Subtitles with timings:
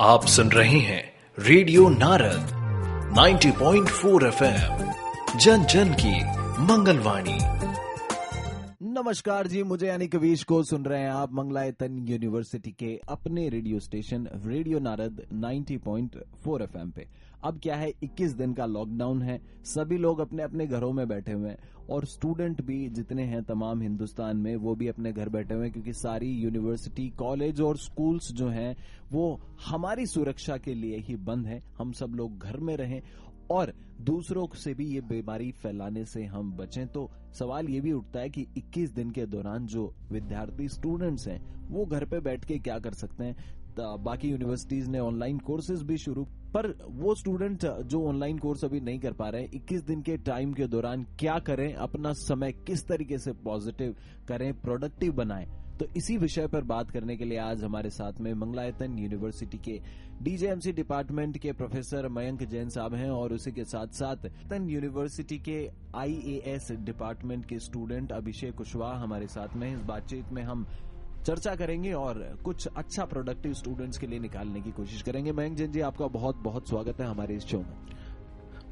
[0.00, 2.44] आप सुन रहे हैं रेडियो नारद
[3.18, 4.92] 90.4 एफएम।
[5.38, 6.24] जन जन की
[6.62, 7.57] मंगलवाणी।
[8.98, 13.78] नमस्कार जी, मुझे यानी कवीश को सुन रहे हैं आप मंगलायतन यूनिवर्सिटी के अपने radio
[13.80, 17.06] station, radio Narad 90.4 FM पे।
[17.44, 21.32] अब क्या है 21 दिन का लॉकडाउन है, सभी लोग अपने अपने घरों में बैठे
[21.32, 25.54] हुए हैं और स्टूडेंट भी जितने हैं तमाम हिंदुस्तान में, वो भी अपने घर बैठे
[25.54, 28.76] हुए हैं क्योंकि सारी यूनिवर्सिटी, कॉलेज और स्कूल्स जो हैं,
[29.12, 33.00] वो हमारी सुरक्षा के लिए ही बंद है। हम सब लोग घर में रहें
[33.50, 38.20] और दूसरों से भी ये बीमारी फैलाने से हम बचें तो सवाल ये भी उठता
[38.20, 42.58] है कि 21 दिन के दौरान जो विद्यार्थी स्टूडेंट्स हैं, वो घर पे बैठ के
[42.58, 43.36] क्या कर सकते हैं?
[43.78, 48.98] बाकी यूनिवर्सिटीज ने ऑनलाइन कोर्सेज भी शुरू, पर वो स्टूडेंट जो ऑनलाइन कोर्स अभी नहीं
[48.98, 51.72] कर पा रहे हैं 21 दिन के टाइम के दौरान क्या करें?
[51.74, 53.94] अपना समय किस तरीके से पॉजिटिव
[54.28, 54.52] करें?
[54.60, 55.46] प्रोडक्टिव बनाएँ?
[55.78, 59.80] तो इसी विषय पर बात करने के लिए आज हमारे साथ में मंगलायतन यूनिवर्सिटी के
[60.22, 65.38] डीजेएमसी डिपार्टमेंट के प्रोफेसर मयंक जैन साहब हैं और उसी के साथ साथ तन यूनिवर्सिटी
[65.38, 65.58] के
[65.96, 70.66] आईएएस डिपार्टमेंट के स्टूडेंट अभिषेक कुशवाहा हमारे साथ में इस बातचीत में हम
[71.26, 75.72] चर्चा करेंगे और कुछ अच्छा प्रोडक्टिव स्टूडेंट्स के लिए निकालने की कोशिश करेंगे। मयंक जैन
[75.72, 77.76] जी, आपका बहुत बहुत स्वागत है हमारे इस शो में।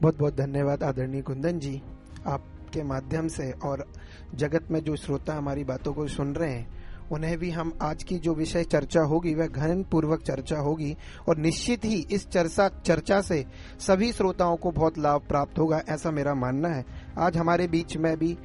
[0.03, 1.81] बहुत बहुत धन्यवाद आदरणीय कुंदन जी,
[2.27, 3.87] आपके माध्यम से और
[4.35, 6.76] जगत में जो श्रोता हमारी बातों को सुन रहे हैं
[7.13, 10.97] उन्हें भी हम आज की जो विषय चर्चा होगी, वह घन पूर्वक चर्चा होगी
[11.29, 13.45] और निश्चित ही इस चर्चा चर्चा से
[13.81, 16.85] सभी श्रोताओं को बहुत लाभ प्राप्त होगा, ऐसा मेरा मानना है।
[17.19, 18.37] आज हमारे बीच में भी,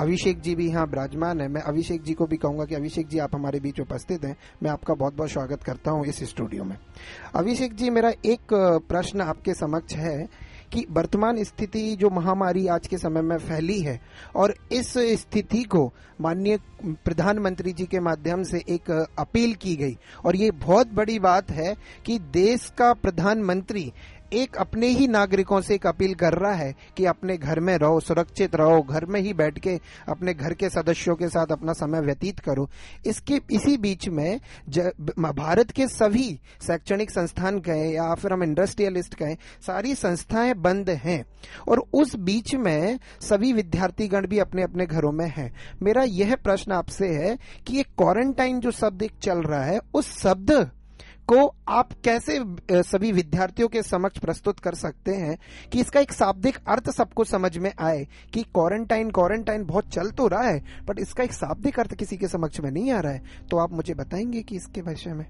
[0.00, 3.18] अभिषेक जी भी यहाँ विराजमान है। मैं अभिषेक जी को भी कहूँगा कि अभिषेक जी,
[3.18, 6.76] आप हमारे बीच उपस्थित हैं। मैं आपका बहुत बहुत स्वागत करता हूँ इस स्टूडियो में।
[7.34, 8.54] अभिषेक जी, मेरा एक
[8.88, 14.00] प्रश्न आपके समक्ष है कि वर्तमान स्थिति जो महामारी आज के समय में फैली है
[14.36, 20.36] और इस स्थिति को माननीय प्रधानमंत्री जी के माध्यम से एक अपील की गई। और
[20.36, 21.74] ये बहुत बड़ी बात है
[22.06, 23.92] कि देश का प्रधानमंत्री
[24.32, 28.00] एक अपने ही नागरिकों से एक अपील कर रहा है कि अपने घर में रहो,
[28.00, 29.78] सुरक्षित रहो, घर में ही बैठ के
[30.08, 32.68] अपने घर के सदस्यों के साथ अपना समय व्यतीत करो।
[33.06, 34.40] इसके, इसी बीच में
[35.18, 36.28] भारत के सभी
[36.62, 39.36] शैक्षणिक संस्थान कहें या फिर हम इंडस्ट्रियलिस्ट कहें,
[39.66, 41.24] सारी संस्थाएँ बंद हैं
[41.68, 45.52] और उस बीच में सभी विद्यार्थीगण भी अपने अपने घरों में हैं।
[45.82, 47.36] मेरा यह प्रश्न आपसे है
[47.66, 50.70] कि ये क्वारंटाइन जो शब्द चल रहा है, उस शब्द
[51.28, 52.38] को आप कैसे
[52.82, 55.36] सभी विद्यार्थियों के समक्ष प्रस्तुत कर सकते हैं
[55.72, 60.26] कि इसका एक शाब्दिक अर्थ सबको समझ में आए कि क्वारंटाइन क्वारंटाइन बहुत चल तो
[60.26, 63.46] रहा है बट इसका एक शाब्दिक अर्थ किसी के समक्ष में नहीं आ रहा है।
[63.50, 65.26] तो आप मुझे बताएँगे कि इसके विषय में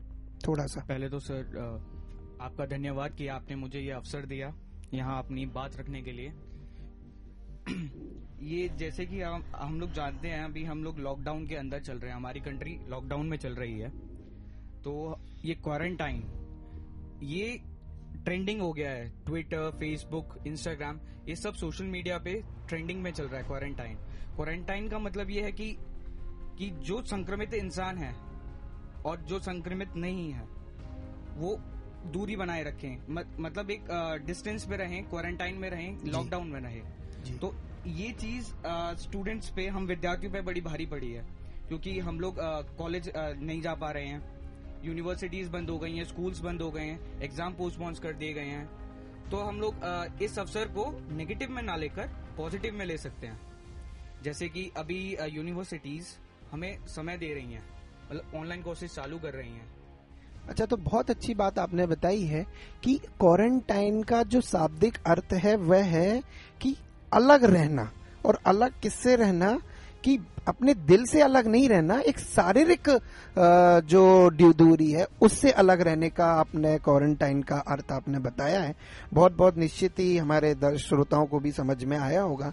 [0.47, 1.41] थोड़ा सा। पहले तो सर
[2.41, 4.53] आपका धन्यवाद कि आपने मुझे ये अवसर दिया
[4.95, 6.33] यहाँ अपनी बात रखने के लिए।
[8.47, 11.99] ये जैसे कि हम हम लोग जानते हैं, अभी हम लोग लॉकडाउन के अंदर चल
[11.99, 13.91] रहे हैं। हमारी कंट्री लॉकडाउन में चल रही है।
[14.87, 16.23] तो ये क्वारंटाइन
[17.23, 17.61] ये
[18.25, 22.35] ट्रेंडिंग हो गया है ट्विटर फेसबुक इंस्टाग्राम ये सब सोशल मीडिया पे
[22.69, 23.97] ट्रेंडिंग में चल रहा है क्वारंटाइन
[24.37, 25.77] क्वारंटाइन का मतलब ये है कि
[26.59, 28.13] कि जो संक्रमित इंसान है
[29.03, 30.45] और जो संक्रमित नहीं है
[31.37, 31.57] वो
[32.13, 32.97] दूरी बनाए रखें.
[33.11, 33.85] मत, मतलब एक
[34.27, 37.39] डिस्टेंस में रहें क्वारंटाइन में रहें लॉकडाउन में रहें.
[37.39, 37.55] तो
[37.87, 38.53] ये चीज़
[39.03, 41.27] स्टूडेंट्स पे हम विद्यार्थियों पे बड़ी भारी पड़ी है
[41.69, 42.37] क्योंकि हम लोग
[42.79, 44.36] कॉलेज नहीं जा पा रहे हैं.
[44.87, 48.45] यूनिवर्सिटीज बंद हो गई हैं, स्कूल्स बंद हो गए हैं एग्ज़ाम पोस्टपोन कर दिए गए
[48.47, 48.67] हैं।
[49.31, 53.41] तो हम लोग इस अवसर को नेगेटिव में ना लेकर पॉजिटिव में ले सकते हैं।
[54.23, 56.17] जैसे कि अभी यूनिवर्सिटीज
[56.53, 57.65] हमें समय दे रही हैं
[58.05, 59.75] मतलब ऑनलाइन कोर्सेज चालू कर रही हैं।
[60.49, 62.45] अच्छा तो बहुत अच्छी बात आपने बताई है
[62.85, 66.23] कि क्वारंटाइन का जो शाब्दिक अर्थ है, वह है
[66.61, 66.77] कि
[67.13, 67.91] अलग रहना।
[68.27, 69.59] और अलग किससे रहना?
[70.07, 70.19] कि
[70.49, 72.89] अपने दिल से अलग नहीं रहना, एक शारीरिक
[73.85, 78.75] जो दूरी है, उससे अलग रहने का आपने क्वारंटाइन का अर्थ आपने बताया है।
[79.13, 82.53] बहुत बहुत निश्चित ही हमारे श्रोताओं को भी समझ में आया होगा।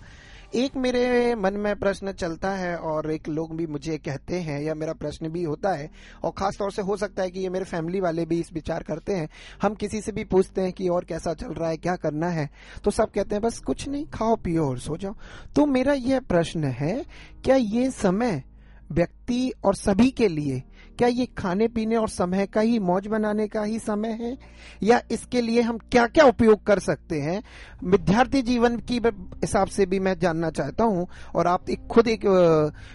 [0.55, 4.73] एक मेरे मन में प्रश्न चलता है और एक लोग भी मुझे कहते हैं या
[4.75, 5.89] मेरा प्रश्न भी होता है
[6.23, 8.83] और खास तौर से हो सकता है कि ये मेरे फैमिली वाले भी इस विचार
[8.83, 9.27] करते हैं।
[9.61, 12.49] हम किसी से भी पूछते हैं कि और कैसा चल रहा है, क्या करना है
[12.83, 15.15] तो सब कहते हैं, बस कुछ नहीं, खाओ पियो और सो जाओ।
[15.55, 17.05] तो मेरा यह प्रश्न है,
[17.43, 18.43] क्या ये समय
[18.93, 20.61] व्यक्ति और सभी के लिए
[20.97, 24.37] क्या ये खाने पीने और समय का ही, मौज बनाने का ही समय है?
[24.83, 27.41] या इसके लिए हम क्या क्या उपयोग कर सकते हैं?
[27.83, 32.25] विद्यार्थी जीवन की हिसाब से भी मैं जानना चाहता हूँ और आप एक खुद एक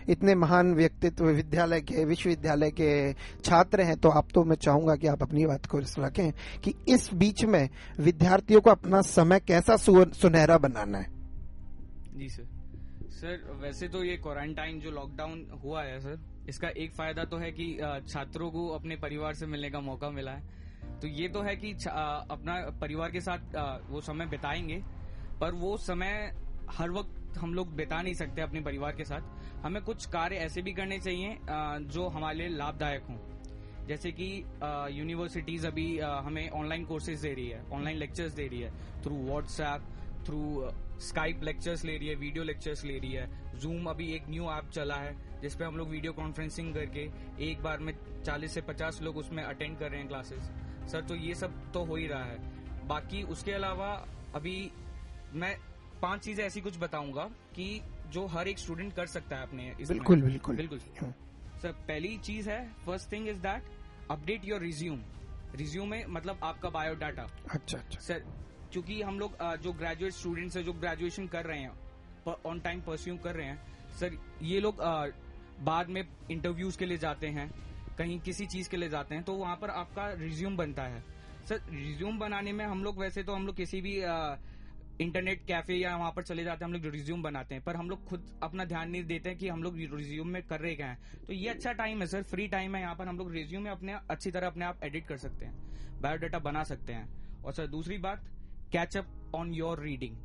[0.09, 3.13] इतने महान व्यक्तित्व विद्यालय के, विश्वविद्यालय के
[3.45, 6.31] छात्र हैं तो आप तो मैं चाहूँगा कि आप अपनी बात को रखें
[6.65, 7.69] कि इस बीच में
[8.01, 11.07] विद्यार्थियों को अपना समय कैसा सुनहरा बनाना है।
[12.19, 12.58] जी, सर।
[13.19, 16.19] सर वैसे तो ये क्वारंटाइन जो लॉकडाउन हुआ है सर
[16.49, 17.67] इसका एक फ़ायदा तो है कि
[18.09, 21.73] छात्रों को अपने परिवार से मिलने का मौका मिला है। तो ये तो है कि
[21.73, 23.57] अपना परिवार के साथ
[23.91, 24.83] वो समय बिताएँगे,
[25.41, 26.33] पर वो समय
[26.71, 30.63] हर वक्त हम लोग बिता नहीं सकते अपने परिवार के साथ। हमें कुछ कार्य ऐसे
[30.63, 31.37] भी करने चाहिए
[31.89, 33.19] जो हमारे लिए लाभदायक हों।
[33.87, 34.33] जैसे कि
[34.93, 39.95] यूनिवर्सिटीज अभी हमें ऑनलाइन कोर्सेज दे रही है ऑनलाइन लेक्चर्स दे रही है through WhatsApp
[40.27, 40.71] through
[41.01, 43.29] Skype lectures ले रही है वीडियो लेक्चर्स ले रही है।
[43.61, 47.09] जूम अभी एक न्यू ऐप चला है जिसपे हम लोग वीडियो कॉन्फ्रेंसिंग करके
[47.51, 47.93] एक बार में
[48.25, 50.51] 40 से 50 लोग उसमें अटेंड कर रहे हैं क्लासेस
[50.93, 53.89] सर तो ये सब तो हो ही रहा है। बाकी उसके अलावा
[54.35, 54.71] अभी
[55.35, 55.55] मैं
[56.03, 57.23] पाँच चीज़ें ऐसी कुछ बताऊँगा
[57.57, 57.81] कि
[58.13, 60.79] जो हर एक स्टूडेंट कर सकता है अपने इसमें। बिल्कुल, बिल्कुल। बिल्कुल।
[61.63, 63.65] सर पहली चीज़ है first thing is that
[64.11, 65.01] update your resume
[65.57, 68.25] resume में मतलब आपका बायोडाटा अच्छा अच्छा। सर
[68.73, 71.73] क्योंकि हम लोग जो ग्रेजुएट स्टूडेंट्स हैं, जो ग्रेजुएशन कर रहे हैं
[72.47, 73.61] ऑन टाइम परस्यू कर रहे हैं,
[73.99, 74.83] सर, ये लोग
[75.63, 77.51] बाद में इंटरव्यूज़ के लिए जाते हैं,
[77.99, 81.03] कहीं किसी चीज़ के लिए जाते हैं तो वहाँ पर आपका रिज्यूम बनता है।
[81.49, 83.95] सर रिज्यूम बनाने में हम लोग वैसे तो हम लोग किसी भी
[85.01, 87.91] इंटरनेट कैफ़े या वहाँ पर चले जाते हैं, हम लोग रिज्यूम बनाते हैं, पर हम
[87.91, 90.87] लोग खुद अपना ध्यान नहीं देते हैं कि हम लोग रिज्यूम में कर रहे क्या
[90.87, 93.63] हैं। तो ये अच्छा टाइम है, सर फ्री टाइम है, यहाँ पर हम लोग रिज्यूम
[93.63, 97.53] में अपने, अच्छी तरह अपने आप एडिट कर सकते हैं बायोडाटा बना सकते हैं। और
[97.53, 98.25] सर, दूसरी बात
[98.73, 100.17] catch up on your reading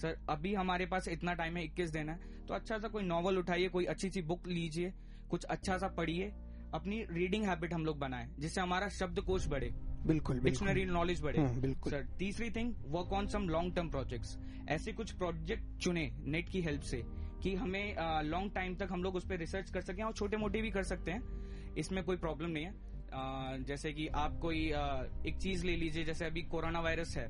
[0.00, 2.18] sir अभी हमारे पास इतना टाइम है 21 दिन है
[2.48, 4.92] तो अच्छा सा कोई नॉवल उठाइए कोई अच्छी सी बुक लीजिए
[5.30, 6.32] कुछ अच्छा सा पढ़िए
[6.74, 9.70] अपनी रीडिंग हैबिट हम लोग बनाए जिससे हमारा शब्दकोश बढ़े
[10.06, 14.38] बिल्कुल डिक्शनरी नॉलेज बढ़े। हम्म, बिल्कुल। सर तीसरी thing work on some long term projects
[14.68, 17.02] ऐसे कुछ प्रोजेक्ट चुने नेट की हेल्प से
[17.42, 20.62] कि हमें लॉन्ग टाइम तक हम लोग उस पर रिसर्च कर सकें और छोटे मोटे
[20.62, 25.06] भी कर सकते हैं। इसमें कोई प्रॉब्लम नहीं है। अ, जैसे कि आप कोई अ,
[25.26, 27.28] एक चीज़ ले लीजिए जैसे अभी कोरोना वायरस है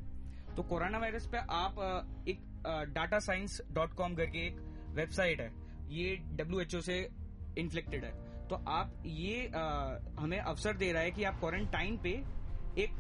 [0.61, 1.77] तो कोरोना वायरस पे आप
[2.29, 2.41] एक
[2.95, 4.57] डाटा साइंस डॉट कॉम करके एक
[4.95, 5.51] वेबसाइट है
[5.91, 6.97] ये डब्ल्यू एच ओ से
[7.59, 8.11] इन्फ्लेक्टेड है।
[8.49, 9.63] तो आप ये अ,
[10.19, 12.11] हमें अवसर दे रहा है कि आप क्वारंटाइन पे
[12.79, 12.99] एक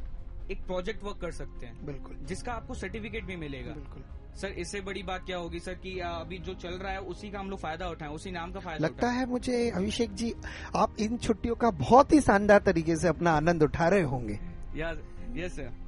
[0.50, 4.04] एक प्रोजेक्ट वर्क कर सकते हैं। बिल्कुल। जिसका आपको सर्टिफिकेट भी मिलेगा। बिल्कुल।
[4.40, 7.38] सर इससे बड़ी बात क्या होगी सर कि अभी जो चल रहा है उसी का
[7.40, 10.32] हम लोग फ़ायदा उठाएँ उसी नाम का फ़ायदा लगता है मुझे अभिषेक जी
[10.76, 14.40] आप इन छुट्टियों का बहुत ही शानदार तरीके से अपना आनंद उठा रहे होंगे।
[14.76, 15.04] यस
[15.36, 15.78] यस सर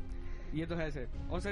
[0.54, 1.50] ये तो है सर और सर